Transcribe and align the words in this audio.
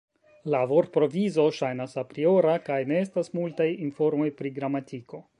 La 0.53 0.59
vortprovizo 0.69 1.43
ŝajnas 1.57 1.93
apriora 2.03 2.55
kaj 2.69 2.77
ne 2.93 2.97
estas 3.01 3.29
multaj 3.41 3.67
informoj 3.89 4.31
pri 4.41 4.53
gramatiko. 4.57 5.21